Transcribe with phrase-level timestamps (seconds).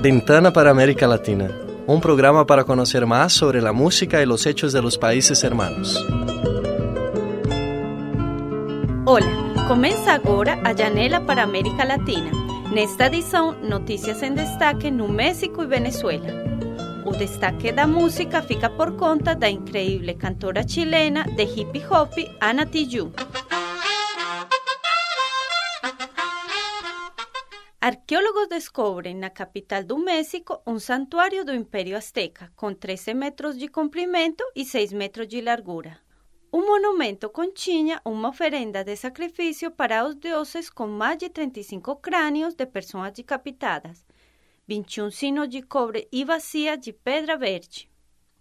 [0.00, 1.50] Ventana para América Latina,
[1.88, 6.06] un programa para conocer más sobre la música y los hechos de los países hermanos.
[9.04, 9.26] Hola,
[9.66, 12.30] começa agora a Janela para América Latina.
[12.72, 16.28] Nesta edição, notícias em destaque no México e Venezuela.
[17.04, 22.66] O destaque da música fica por conta da increíble cantora chilena de hip hop Ana
[22.66, 23.10] Tijoux.
[27.88, 33.66] Arqueólogos descobrem na capital do México um santuário do Império Azteca, com 13 metros de
[33.66, 35.98] comprimento e 6 metros de largura.
[36.52, 42.52] O monumento continha uma oferenda de sacrifício para os deuses com mais de 35 crânios
[42.52, 44.04] de pessoas decapitadas,
[44.66, 47.90] 21 sinos de cobre e bacia de pedra verde.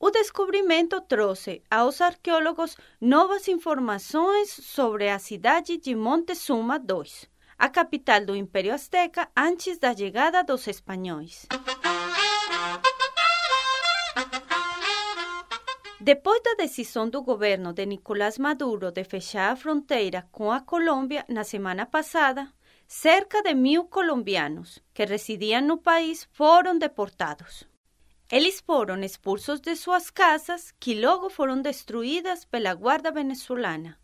[0.00, 8.24] O descobrimento trouxe aos arqueólogos novas informações sobre a cidade de Montezuma II a capital
[8.24, 11.46] do Império Azteca antes da chegada dos espanhóis.
[16.00, 21.24] Depois da decisão do governo de Nicolás Maduro de fechar a fronteira com a Colômbia
[21.28, 22.50] na semana passada,
[22.86, 27.68] cerca de mil colombianos que residiam no país foram deportados.
[28.30, 33.98] Eles foram expulsos de suas casas, que logo foram destruídas pela Guarda Venezolana.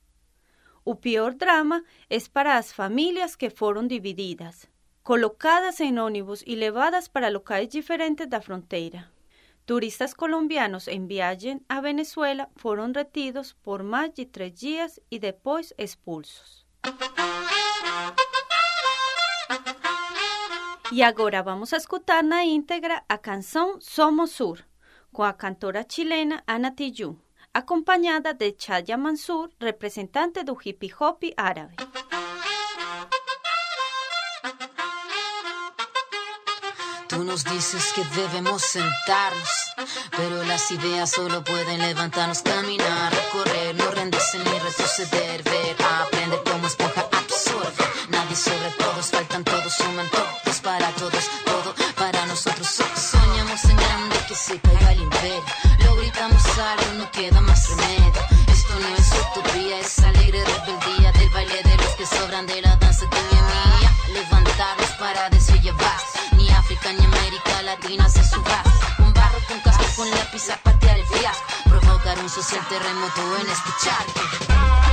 [0.85, 4.69] O pior drama es para las familias que fueron divididas,
[5.03, 9.11] colocadas en ónibus y levadas para locales diferentes de la frontera.
[9.65, 15.75] Turistas colombianos en viaje a Venezuela fueron retidos por más de tres días y después
[15.79, 16.67] expulsos.
[20.91, 24.69] Y ahora vamos a escuchar na íntegra a canción Somos Sur,
[25.13, 27.24] con la cantora chilena Ana Tijoux.
[27.55, 31.77] Acompañada de Chaya Mansur, representante del hippie hop árabe.
[37.09, 39.49] Tú nos dices que debemos sentarnos,
[40.17, 45.43] pero las ideas solo pueden levantarnos, caminar, correr, no rendirse ni retroceder,
[56.93, 58.23] no queda más remedio.
[58.49, 62.77] Esto no es utopía, es alegre rebeldía del baile de los que sobran de la
[62.77, 63.93] danza que es mía.
[64.13, 65.31] Levantarnos para
[65.65, 66.01] llevar,
[66.37, 68.63] ni África ni América Latina se suba.
[68.99, 73.49] Un barro con casco con lápiz a patear el fiasco, provocar un social terremoto en
[73.49, 74.84] escuchar.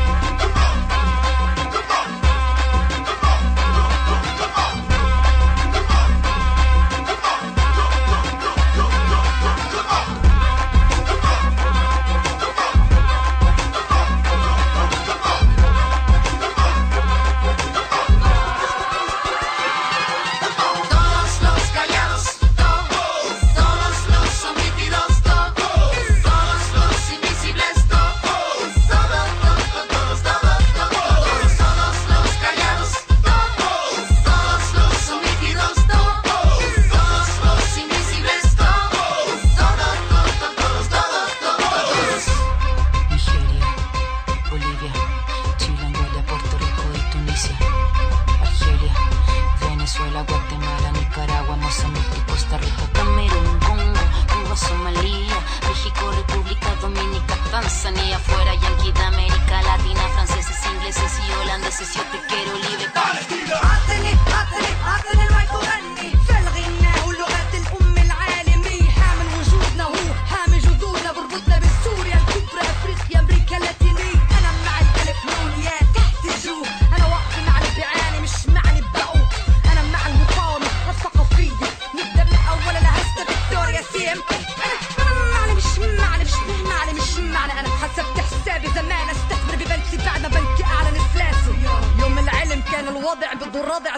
[62.32, 62.81] quiero liberar.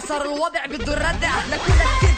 [0.07, 2.12] صار الوضع بده الردع لكل كتير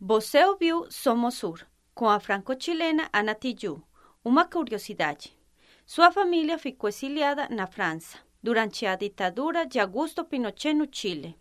[0.08, 1.66] Você ouviu Somos Sur,
[1.96, 3.82] com a franco-chilena Ana Tijoux.
[4.24, 5.36] Uma curiosidade.
[5.84, 11.36] Sua família ficou exiliada na França durante a ditadura de Augusto Pinochet no Chile.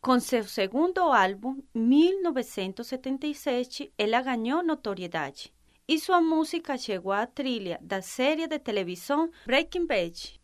[0.00, 5.52] Com seu segundo álbum, 1977, ela ganhou notoriedade
[5.88, 10.40] e sua música chegou à trilha da série de televisão Breaking Bad.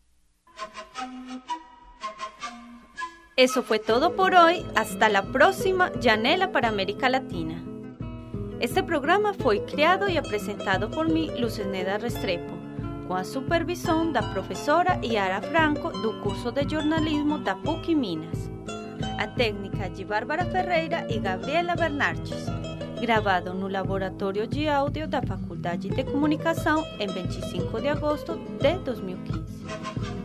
[3.35, 4.63] Eso fue todo por hoy.
[4.75, 7.55] Hasta la próxima Janela para América Latina.
[8.59, 12.53] Este programa foi criado e apresentado por mim, Luceneda Restrepo,
[13.07, 17.57] com a supervisão da professora Yara Franco do curso de jornalismo da
[17.87, 18.51] Minas.
[19.17, 22.45] A técnica de Bárbara Ferreira e Gabriela Bernardes.
[23.01, 30.22] Gravado no Laboratório de Áudio da Faculdade de Comunicação em 25 de agosto de 2015.